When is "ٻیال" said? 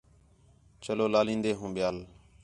1.75-1.97